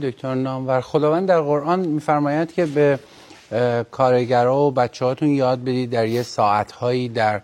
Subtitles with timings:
[0.00, 0.80] دکتر نامور.
[0.80, 2.98] خداوند در قرآن میفرماید که به
[3.90, 7.40] کارگرا و بچه هاتون یاد بدید در یه ساعتهایی در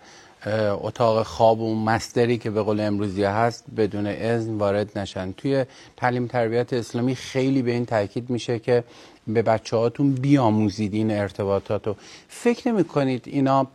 [0.81, 5.31] اتاق خواب و مستری که به قول امروزی هست بدون اذن وارد نشن.
[5.31, 5.65] توی
[5.97, 8.83] تعلیم تربیت اسلامی خیلی به این تاکید میشه که
[9.27, 11.95] به بچه هاتون بیاموزید این ارتباطات رو.
[12.27, 13.67] فکر نمی کنید اینا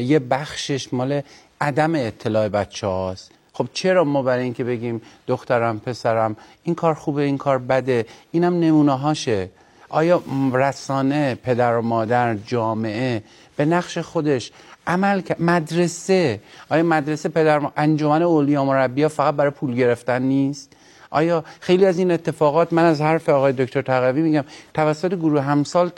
[0.00, 1.20] یه بخشش مال
[1.60, 7.22] عدم اطلاع بچه هاست خب چرا ما برای اینکه بگیم دخترم پسرم این کار خوبه
[7.22, 9.50] این کار بده اینم نمونه هاشه
[9.88, 13.22] آیا رسانه پدر و مادر جامعه
[13.56, 14.52] به نقش خودش
[14.86, 16.40] عمل مدرسه.
[16.68, 20.75] آیا مدرسه پدر انجمن اولیا مربیا فقط برای پول گرفتن نیست؟
[21.10, 25.88] آیا خیلی از این اتفاقات من از حرف آقای دکتر تقوی میگم توسط گروه همسال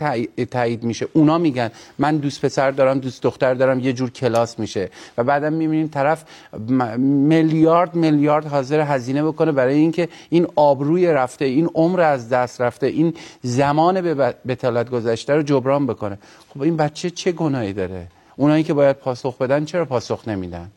[0.50, 1.08] تایید میشه.
[1.12, 4.90] اونا میگن من دوست پسر دارم دوست دختر دارم یه جور کلاس میشه.
[5.18, 6.24] و بعدم می‌بینیم طرف
[6.98, 12.86] میلیارد میلیارد حاضر هزینه بکنه برای اینکه این آبروی رفته این عمر از دست رفته
[12.86, 16.18] این زمان به بتالت گذشته رو جبران بکنه.
[16.48, 20.70] خب این بچه چه گناهی داره؟ اونایی که باید پاسخ بدن چرا پاسخ نمیدن؟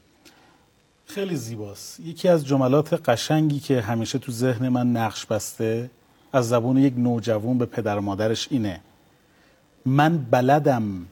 [1.15, 1.99] خیلی زیباست.
[1.99, 5.89] یکی از جملات قشنگی که همیشه تو ذهن من نقش بسته
[6.33, 8.81] از زبون یک نوجوان به پدر و مادرش اینه.
[9.85, 11.05] من بلدم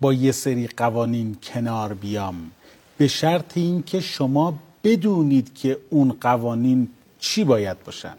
[0.00, 2.50] با یه سری قوانین کنار بیام.
[2.98, 8.16] به شرط اینکه شما بدونید که اون قوانین چی باید باشن.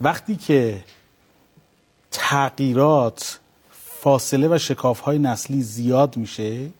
[0.00, 0.84] وقتی که
[2.10, 3.38] تغییرات
[4.00, 6.70] فاصله و شکاف های نسلی زیاد میشه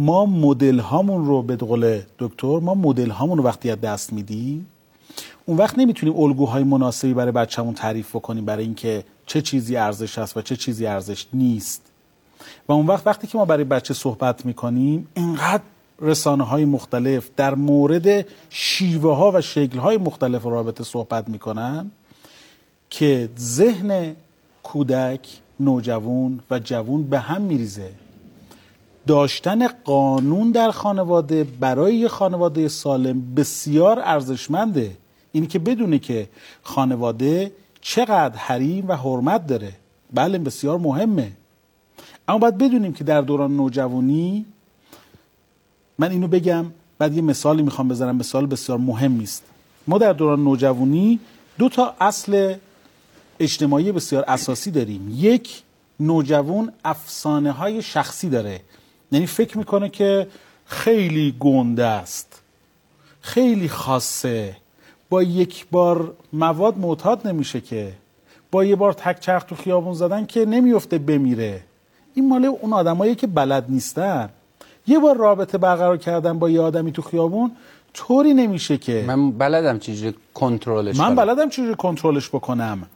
[0.00, 4.66] ما مدل هامون رو به قول دکتر ما مدل هامون رو وقتی از دست میدیم
[5.46, 10.36] اون وقت نمی‌تونیم الگوهای مناسبی برای بچه‌مون تعریف بکنیم برای اینکه چه چیزی ارزش هست
[10.36, 11.82] و چه چیزی ارزش نیست.
[12.68, 15.62] و اون وقت وقتی که ما برای بچه صحبت می‌کنیم اینقدر
[16.00, 21.90] رسانه های مختلف در مورد شیوه ها و شکل های مختلف رابطه صحبت می‌کنن
[22.90, 24.16] که ذهن
[24.62, 25.28] کودک
[25.60, 27.90] نوجوان و جوون به هم میریزه.
[29.06, 34.96] داشتن قانون در خانواده برای یه خانواده سالم بسیار ارزشمنده.
[35.32, 36.28] اینی که بدونه که
[36.62, 39.72] خانواده چقدر حریم و حرمت داره.
[40.14, 41.32] بله بسیار مهمه.
[42.28, 44.46] اما باید بدونیم که در دوران نوجوانی
[45.98, 46.66] من اینو بگم
[46.98, 49.44] بعد یه مثالی می‌خوام بزنم مثال بسیار مهم نیست.
[49.86, 51.20] ما در دوران نوجوانی
[51.58, 52.54] دو تا اصل
[53.40, 55.12] اجتماعی بسیار اساسی داریم.
[55.16, 55.62] یک
[56.00, 58.60] نوجوان افسانه های شخصی داره.
[59.12, 60.26] یعنی فکر می‌کنه که
[60.66, 62.42] خیلی گنده است.
[63.20, 64.56] خیلی خاصه.
[65.10, 67.92] با یک بار مواد معتاد نمیشه که.
[68.50, 71.60] با یه بار تک چرخ تو خیابون زدن که نمیفته بمیره.
[72.14, 74.28] این مال اون آدمایی که بلد نیستن.
[74.86, 77.50] یه بار رابطه برقرار کردن با یه آدمی تو خیابون
[77.94, 79.04] طوری نمیشه که.
[79.06, 82.86] من بلدم چجوری کنترلش من بلدم چجوری کنترلش بکنم.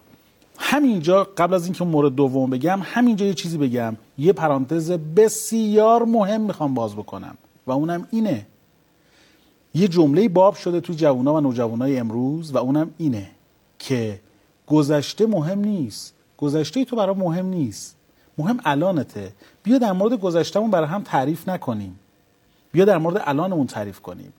[0.67, 3.97] همینجا قبل از اینکه مورد دوم بگم همینجا یه چیزی بگم.
[4.19, 7.37] یه پرانتز بسیار مهم می‌خوام باز بکنم
[7.67, 8.47] و اونم اینه.
[9.75, 13.31] یه جمله باب شده تو جوونا و نوجوانای امروز و اونم اینه
[13.79, 14.21] که
[14.67, 16.15] گذشته مهم نیست.
[16.37, 17.97] گذشته تو برای مهم نیست.
[18.39, 19.33] مهم الانته.
[19.63, 21.99] بیا در مورد گذشتهمون برای هم تعریف نکنیم.
[22.73, 24.33] بیا در مورد الانمون تعریف کنیم.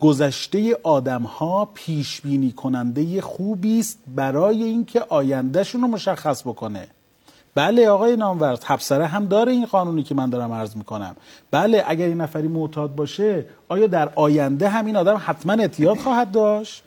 [0.00, 6.88] گذشته آدم ها پیش بینی کننده خوبی است برای اینکه آیندهشون رو مشخص بکنه.
[7.54, 11.16] بله آقای نامور تبصره هم داره این قانونی که من دارم عرض می‌کنم.
[11.50, 16.82] بله اگر این نفری معتاد باشه آیا در آینده همین آدم حتما اعتیاد خواهد داشت؟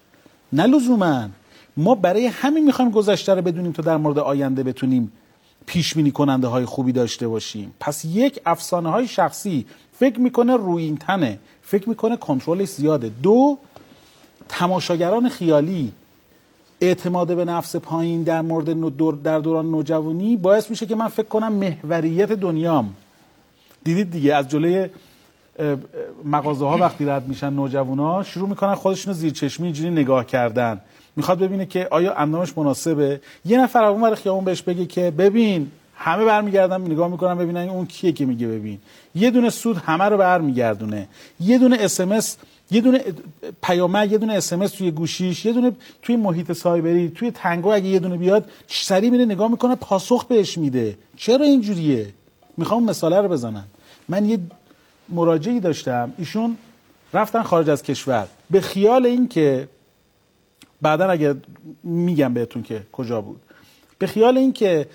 [0.53, 1.29] نه لزوما.
[1.77, 5.11] ما برای همین می‌خوایم گذشته رو بدونیم تا در مورد آینده بتونیم
[5.65, 7.73] پیش بینی کننده های خوبی داشته باشیم.
[7.79, 9.65] پس یک افسانه های شخصی
[9.99, 11.39] فکر می‌کنه روی این تنه.
[11.63, 13.11] فکر می‌کنه کنترلش زیاده.
[13.23, 13.57] دو
[14.49, 15.91] تماشاگران خیالی
[16.81, 21.53] اعتماد به نفس پایین در مورد در دوران نوجوانی باعث میشه که من فکر کنم
[21.53, 22.93] محوریت دنیام.
[23.83, 24.89] دیدید دیگه از جلوی
[26.25, 30.81] مغازه ها وقتی رد میشن ها شروع می‌کنن خودشون زیر چشمی اینجوری نگاه کردن.
[31.15, 35.71] می‌خواد ببینه که آیا اندامش مناسبه؟ یه نفر اون ور خیابون بهش بگه که ببین
[36.05, 38.79] همه برمیگردن نگاه می‌کنن ببینن اون کیه که میگه ببین.
[39.15, 41.07] یه دونه سوت همه رو برمیگردونه.
[41.39, 42.37] یه دونه اس
[42.71, 42.99] یه دونه
[43.63, 45.71] پیامک یه دونه اس توی گوشیش یه دونه
[46.01, 50.57] توی محیط سایبری توی تانگو اگه یه دونه بیاد سریع میره نگاه می‌کنه پاسخ بهش
[50.57, 50.97] میده.
[51.15, 52.07] چرا اینجوریه؟
[52.57, 53.65] می‌خوام مثاله رو بزنم.
[54.09, 54.39] من یه
[55.09, 56.13] مراجعی داشتم.
[56.17, 56.57] ایشون
[57.13, 58.27] رفتن خارج از کشور.
[58.51, 59.67] به خیال اینکه
[60.81, 61.35] بعدا اگه
[61.83, 63.41] میگم بهتون که کجا بود.
[63.99, 64.87] به خیال اینکه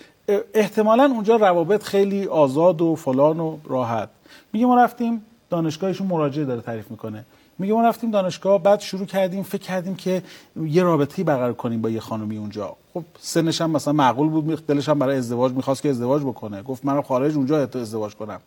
[0.55, 4.09] احتمالا اونجا روابط خیلی آزاد و فلان و راحت.
[4.53, 7.25] میگه ما رفتیم دانشگاهشون مراجعه داره تعریف می‌کنه.
[7.59, 10.23] میگه ما رفتیم دانشگاه بعد شروع کردیم فکر کردیم که
[10.63, 12.77] یه رابطه‌ای برقرار کنیم با یه خانمی اونجا.
[12.95, 16.63] خب سنش هم مثلا معقول بود دلش هم برای ازدواج می‌خواست که ازدواج بکنه.
[16.63, 18.41] گفت منو خارج اونجا ازدواج کنم.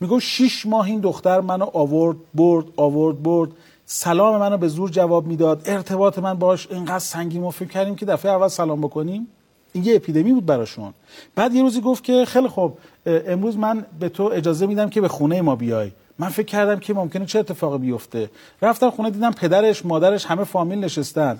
[0.00, 3.50] میگه شش ماه این دختر منو آورد برد آورد برد.
[3.86, 5.62] سلام منو به زور جواب می‌داد.
[5.66, 7.42] ارتباط من باش اینقدر سنگین.
[7.42, 9.28] ما فکر کردیم که دفعه اول سلام بکنیم.
[9.74, 10.94] این یه اپیدمی بود براشون.
[11.34, 15.08] بعد یه روزی گفت که خیلی خوب امروز من به تو اجازه میدم که به
[15.08, 15.90] خونه ما بیای.
[16.18, 18.30] من فکر کردم که ممکنه چه اتفاقی بیفته.
[18.62, 21.38] رفتم خونه دیدم پدرش مادرش همه فامیل نشستن.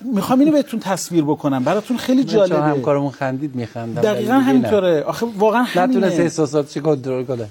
[0.00, 1.64] می‌خوام اینو بهتون تصویر بکنم.
[1.64, 2.62] براتون خیلی جالبه.
[2.62, 4.02] همکارمون خندید میخندم.
[4.02, 5.02] دقیقا همینطوره.
[5.02, 5.98] آخه واقعا همینه.
[5.98, 7.48] نتونست احساساتش کنترل کنه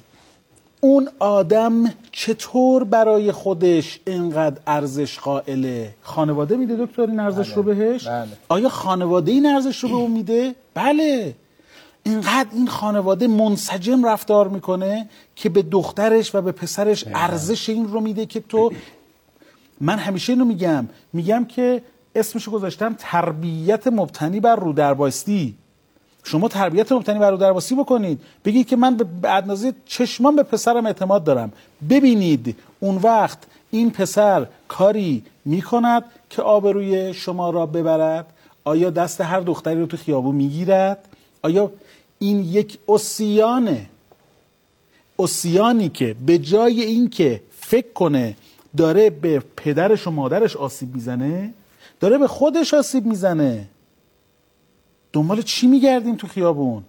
[0.81, 7.75] اون آدم چطور برای خودش اینقدر ارزش قائله؟ خانواده میده دکتر این ارزش رو بله،
[7.75, 8.27] بهش؟ بله.
[8.49, 11.35] آیا خانواده این ارزش رو به اون میده؟ بله.
[12.03, 17.99] اینقدر این خانواده منسجم رفتار می‌کنه که به دخترش و به پسرش ارزش این رو
[17.99, 18.71] میده که تو
[19.81, 20.87] من همیشه اینو میگم.
[21.13, 21.81] میگم که
[22.15, 25.55] اسمشو گذاشتم تربیت مبتنی بر رو درباستی
[26.23, 28.21] شما تربیت مبتنی بر رو درباستی بکنید.
[28.45, 31.51] بگید که من به اندازه چشمان به پسرم اعتماد دارم.
[31.89, 33.37] ببینید اون وقت
[33.71, 38.25] این پسر کاری می‌کند که آبروی شما را ببرد؟
[38.63, 40.97] آیا دست هر دختری رو تو خیابون می‌گیرد؟
[41.41, 41.71] آیا
[42.19, 43.85] این یک اسیانه؟
[45.19, 48.35] اسیانی که به جای اینکه فکر کنه
[48.77, 51.53] داره به پدرش و مادرش آسیب می‌زنه
[51.99, 53.67] داره به خودش آسیب می‌زنه.
[55.13, 56.83] دنبال چی میگردیم تو خیابون؟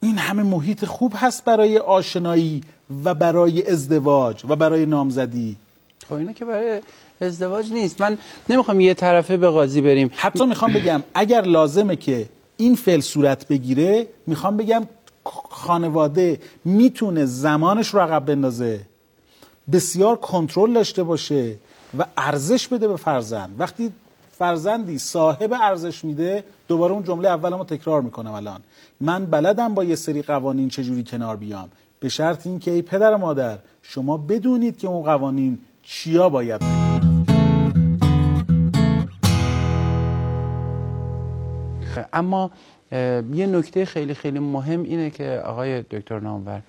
[0.00, 2.60] این همه محیط خوب هست برای آشنایی
[3.04, 5.56] و برای ازدواج و برای نامزدی.
[6.08, 6.80] خب اینه که برای
[7.20, 8.00] ازدواج نیست.
[8.00, 8.18] من
[8.48, 10.10] نمی‌خوام یه طرفه به قاضی بریم.
[10.14, 14.88] حتی می‌خوام بگم اگر لازمه که این فعل صورت بگیره می‌خوام بگم
[15.50, 18.80] خانواده می‌تونه زمانش رو عقب بندازه.
[19.72, 21.54] بسیار کنترل داشته باشه
[21.98, 23.54] و ارزش بده به فرزند.
[23.58, 23.92] وقتی
[24.32, 28.60] فرزندی صاحب ارزش میده دوباره اون جمله اولمو تکرار می‌کنم الان.
[29.00, 31.68] من بلدم با یه سری قوانین چجوری کنار بیام.
[32.00, 36.62] به شرط اینکه ای پدر و مادر شما بدونید که اون قوانین چیا باید
[42.12, 42.50] اما
[43.34, 46.62] یه نکته خیلی خیلی مهم اینه که آقای دکتر نامور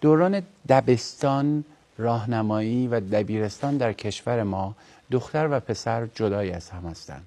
[0.00, 1.64] دوران دبستان
[2.00, 4.76] راهنمایی و دبیرستان در کشور ما
[5.10, 7.24] دختر و پسر جدای از هم هستند.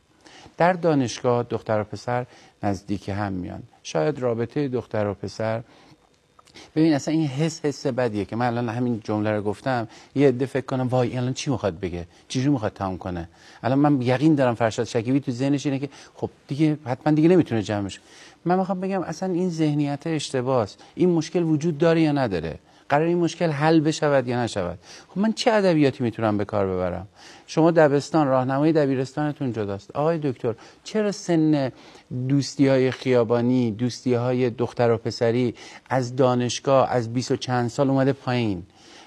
[0.57, 2.25] در دانشگاه دختر و پسر
[2.63, 3.63] نزدیک هم میان.
[3.83, 5.63] شاید رابطه دختر و پسر
[6.75, 9.87] ببین اصلا این حس حس بدیه که من الان همین جمله رو گفتم.
[10.15, 13.29] یه عده فکر کنم وای الان چی می‌خواد بگه؟ چجوری می‌خواد تمام کنه؟
[13.63, 17.61] الان من یقین دارم فرشاد شکیبی تو ذهنش اینه که خب دیگه حتما دیگه نمی‌تونه
[17.61, 17.99] جمعش.
[18.45, 22.59] من می‌خوام بگم اصلا این ذهنیت اشتباهه این مشکل وجود داره یا نداره؟
[22.93, 27.07] قرار این مشکل حل بشود یا نشود؟ خب من چه ادبیاتی می‌تونم به کار ببرم؟
[27.47, 29.91] شما دبستان راهنمای دبیرستانتون جداست.
[29.91, 31.71] آقای دکتر چرا سن
[32.29, 35.55] دوستی های خیابانی دوستی های دختر و پسری
[35.89, 38.63] از دانشگاه از 20 و چند سال اومده پایین؟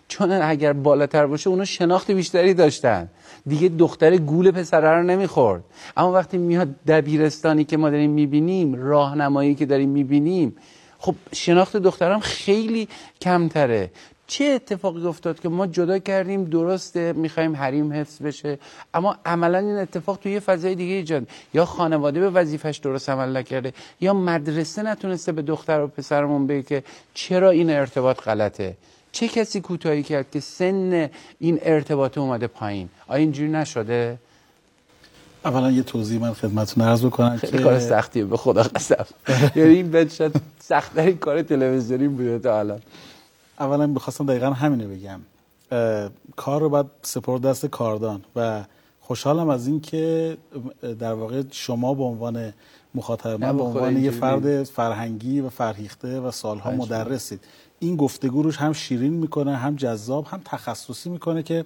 [0.08, 3.08] چون اگر بالاتر باشه اونا شناخت بیشتری داشتن.
[3.46, 5.64] دیگه دختر گول پسره رو نمی‌خورد.
[5.96, 10.56] اما وقتی میاد دبیرستانی که ما داریم می‌بینیم راهنمایی که داریم می‌بینیم
[10.98, 12.88] خب شناخت دخترم خیلی
[13.20, 13.90] کمتره.
[14.26, 18.58] چه اتفاقی افتاد که ما جدا کردیم درسته می‌خوایم حریم حفظ بشه
[18.94, 21.28] اما عملا این اتفاق توی یه فضای دیگه ایجاد.
[21.54, 26.62] یا خانواده به وظیفش درست عمل نکرده یا مدرسه نتونسته به دختر و پسرمون بگه
[26.62, 26.82] که
[27.14, 28.76] چرا این ارتباط غلطه.
[29.12, 34.18] چه کسی کوتاهی کرد که سن این ارتباط اومده پایین؟ آیا اینجوری نشده؟
[35.44, 39.06] اولا یه توضیح من خدمتتون عرض بکنم که کار سختیه به خدا قسم.
[39.56, 42.80] یعنی این شد سختترین کار تلویزیونی بوده تا الان.
[43.60, 45.20] اولا بخواستم دقیقا همینه بگم.
[46.36, 48.64] کار رو باید سپرد دست کاردان و
[49.00, 50.36] خوشحالم از این که
[50.98, 52.52] در واقع شما به عنوان
[52.94, 57.40] مخاطب من به عنوان یه فرد فرهنگی و فرهیخته و سالها مدرسید.
[57.78, 61.64] این گفتگو روش هم شیرین می‌کنه هم جذاب هم تخصصی می‌کنه که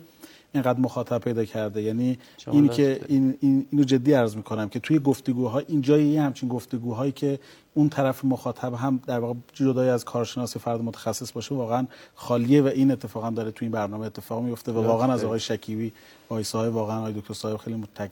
[0.52, 1.82] اینقدر مخاطب پیدا کرده.
[1.82, 6.48] یعنی این که این, این اینو جدی عرض می‌کنم که توی گفتگوها این جایی همچین
[6.48, 7.38] گفتگوهایی که
[7.74, 12.66] اون طرف مخاطب هم در واقع جدای از کارشناس فرد متخصص باشه واقعا خالیه و
[12.66, 15.92] این اتفاقا داره توی این برنامه اتفاق میفته و واقعا از آقای شکیبی
[16.28, 18.10] آقای صاحب واقعا آقای دکتر صاحب خیلی متک...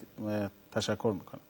[0.72, 1.40] تشکر می‌کنم.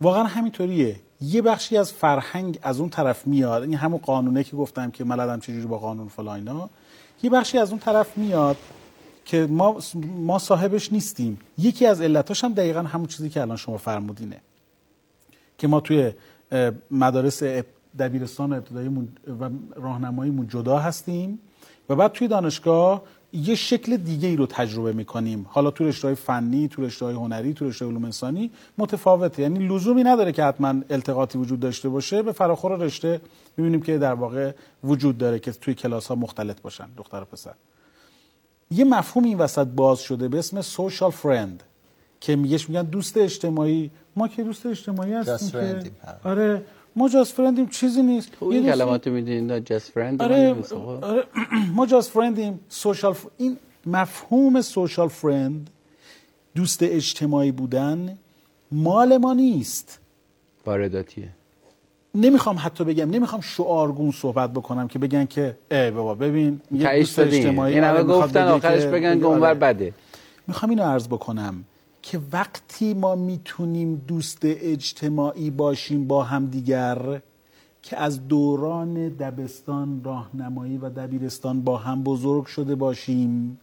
[0.00, 0.96] واقعا همینطوریه.
[1.20, 3.62] یه بخشی از فرهنگ از اون طرف میاد.
[3.62, 6.70] این همون قانونه که گفتم که ملدم چجوری با قانون فلاینا
[7.22, 8.56] یه بخشی از اون طرف میاد.
[9.26, 9.80] که ما
[10.18, 11.38] ما صاحبش نیستیم.
[11.58, 14.40] یکی از علتاش هم دقیقا همون چیزی که الان شما فرمودینه.
[15.58, 16.12] که ما توی
[16.90, 17.42] مدارس
[17.98, 18.88] دبیرستان ابتدایی
[19.40, 21.38] و راهنماییمون جدا هستیم
[21.88, 23.02] و بعد توی دانشگاه
[23.32, 25.46] یه شکل دیگه ای رو تجربه می‌کنیم.
[25.48, 29.42] حالا تو رشته فنی تو رشته هنری تو رشته علوم انسانی متفاوته.
[29.42, 32.22] یعنی لزومی نداره که حتما التقاطی وجود داشته باشه.
[32.22, 33.20] به فراخور رشته
[33.56, 34.52] می‌بینیم که در واقع
[34.84, 37.54] وجود داره که توی کلاس ها مختلط باشن دختر و پسر.
[38.70, 41.62] یه مفهوم این وسط باز شده به اسم سوشال فرند
[42.20, 43.90] که میگهش میگن دوست اجتماعی.
[44.16, 45.90] ما که دوست اجتماعی هستیم که
[46.24, 46.62] آره.
[46.96, 48.30] ما جاست فرندیم چیزی نیست.
[48.40, 50.56] این کلمات میدین جاست فرند آره,
[51.02, 51.24] آره
[51.74, 53.26] ما جاست فرندیم سوشال ف...
[53.36, 53.56] این
[53.86, 55.70] مفهوم سوشال فرند
[56.54, 58.18] دوست اجتماعی بودن
[58.72, 59.98] مال ما نیست.
[60.66, 61.28] وارداتیه.
[62.16, 67.18] نمی‌خوام حتی بگم نمی‌خوام شعارگون صحبت بکنم که بگن که ای بابا ببین یه دوست
[67.18, 69.94] اجتماعی این همه گفتن آخرش بگن که اونور بده.
[70.46, 71.64] می‌خوام اینو عرض بکنم
[72.02, 77.20] که وقتی ما می‌تونیم دوست اجتماعی باشیم با هم دیگر
[77.82, 83.60] که از دوران دبستان راهنمایی و دبیرستان با هم بزرگ شده باشیم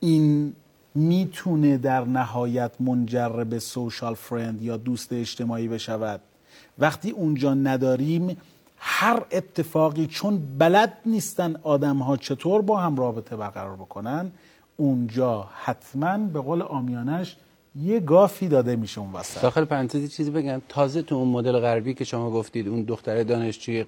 [0.00, 0.52] این
[0.94, 6.20] می‌تونه در نهایت منجر به سوشال فرند یا دوست اجتماعی بشود.
[6.78, 8.36] وقتی اونجا نداریم
[8.78, 14.30] هر اتفاقی چون بلد نیستن آدم ها چطور با هم رابطه برقرار بکنن
[14.76, 17.36] اونجا حتما به قول آمیانش
[17.76, 19.42] یه گافی داده میشه اون وسط.
[19.42, 20.62] داخل پرانتزی چیزی بگم.
[20.68, 23.84] تازه تو اون مدل غربی که شما گفتید اون دختر دانشجوی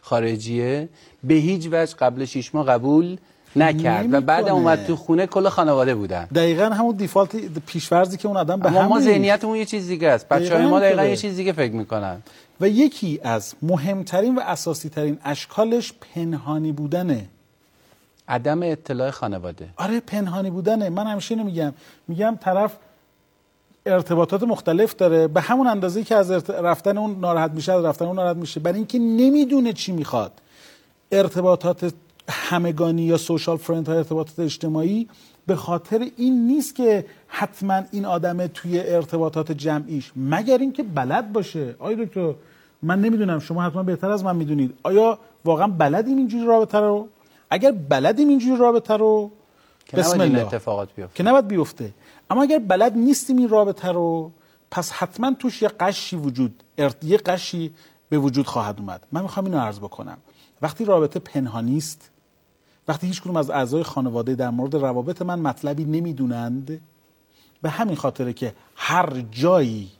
[0.00, 0.88] خارجیه
[1.24, 3.16] به هیچ وجه قبل شیش ماه قبول
[3.56, 6.24] نکرد و بعد اومد تو خونه کل خانواده بودن.
[6.24, 10.28] دقیقا همون دیفالت پیشورزی که اون آدم به هم ما ذهنیتمون یه چیز دیگه است.
[10.28, 12.22] بچهای ما دقیقا یه چیز دیگه فکر می‌کنن.
[12.60, 17.26] و یکی از مهمترین و اساسی ترین اشکالش پنهانی بودنه
[18.28, 19.68] عدم اطلاع خانواده.
[19.76, 21.72] آره پنهانی بودنه من همیشه اینو میگم.
[22.08, 22.72] میگم طرف
[23.86, 25.28] ارتباطات مختلف داره.
[25.28, 28.60] به همون اندازه که از رفتن اون ناراحت میشه از رفتن اون ناراحت میشه.
[28.60, 30.32] برای اینکه نمی‌دونه چی می‌خواد.
[31.12, 31.92] ارتباطات
[32.28, 35.08] همگانی یا سوشال فرند های ارتباطات اجتماعی
[35.46, 41.76] به خاطر این نیست که حتما این آدم توی ارتباطات جمعیش مگر اینکه بلد باشه؟
[41.78, 42.34] آیا دکتر
[42.82, 44.74] من نمی‌دونم شما حتما بهتر از من می‌دونید.
[44.82, 47.08] آیا واقعا بلدیم اینجوری رابطه رو؟
[47.50, 49.30] اگر بلدیم اینجوری رابطه رو
[49.92, 50.46] بسم الله.
[50.46, 51.16] اتفاقات بیفته.
[51.16, 51.94] که نباید بیفته.
[52.30, 54.30] اما اگر بلد نیستیم این رابطه رو
[54.70, 56.62] پس حتما توش یه قشی وجود
[57.02, 57.74] یه قشی
[58.08, 59.06] به وجود خواهد اومد.
[59.12, 60.18] من می‌خوام اینو عرض بکنم.
[60.62, 62.10] وقتی رابطه پنهانی است
[62.88, 66.80] وقتی هیچ از اعضای خانواده در مورد روابط من مطلبی نمی‌دونند
[67.62, 69.90] به همین خاطره که هر جایی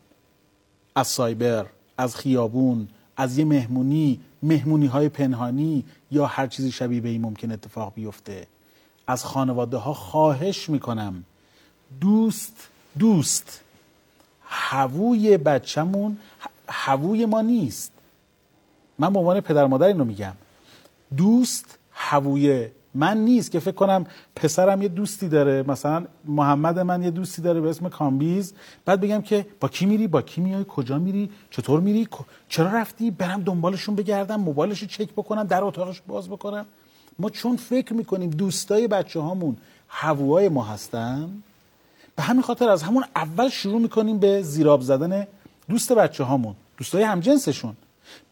[0.94, 1.66] از سایبر
[1.98, 7.52] از خیابون از یه مهمونی مهمونی های پنهانی یا هر چیزی شبیه به این ممکن
[7.52, 8.46] اتفاق بیفته
[9.06, 11.24] از خانواده ها خواهش می‌کنم
[12.00, 13.60] دوست دوست
[14.46, 16.18] هووی بچهمون
[16.68, 17.92] هووی ما نیست.
[18.98, 20.32] من به عنوان پدر مادر اینو میگم
[21.16, 25.64] دوست هووی من نیست که فکر کنم پسرم یه دوستی داره.
[25.68, 28.54] مثلا محمد من یه دوستی داره به اسم کامبیز.
[28.84, 32.08] بعد بگم که با کی میری؟ با کی میای؟ کجا میری؟ چطور میری؟
[32.48, 36.66] چرا رفتی؟ برم دنبالشون بگردم موبایلش رو چک بکنم در اتاقش باز بکنم.
[37.18, 39.56] ما چون فکر می‌کنیم دوستای بچه هامون
[39.88, 41.42] هووهای ما هستن
[42.16, 45.26] به همین خاطر از همون اول شروع می‌کنیم به زیراب زدن
[45.68, 47.76] دوست بچه هامون دوستای همجنسشون.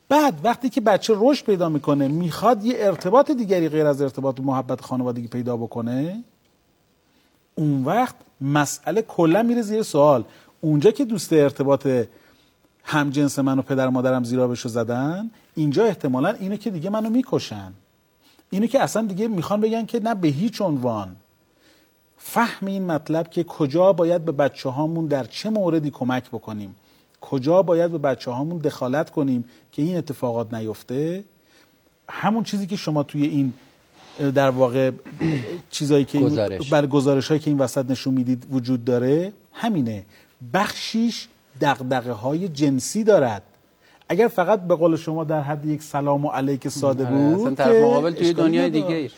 [0.08, 4.80] بعد وقتی که بچه رشد پیدا می‌کنه می‌خواد یه ارتباط دیگری غیر از ارتباط محبت
[4.80, 6.24] خانوادگی پیدا بکنه
[7.54, 10.24] اون وقت مسئله کلا میره زیر سوال.
[10.60, 11.88] اونجا که دوست ارتباط
[12.84, 17.72] همجنس من و پدر مادرم زیرابشو زدن اینجا احتمالا اینو که دیگه منو می‌کشن.
[18.50, 21.16] اینو که اصلا دیگه می‌خوان بگن که نه به هیچ عنوان.
[22.16, 26.74] فهم این مطلب که کجا باید به بچه هامون در چه موردی کمک بکنیم.
[27.22, 31.24] کجا باید به بچه هامون دخالت کنیم که این اتفاقات نیفته؟
[32.08, 33.52] همون چیزی که شما توی این
[34.34, 34.90] در واقع
[35.70, 36.70] چیزایی که گزارش.
[36.70, 40.04] بر گزارش هایی که این وسط نشون می‌دید وجود داره همینه.
[40.54, 41.28] بخشیش
[41.60, 43.42] دقدقه های جنسی دارد.
[44.08, 47.76] اگر فقط به قول شما در حد یک سلام و علیک ساده آره، بود طرف
[47.76, 49.10] مقابل توی دنیای دیگه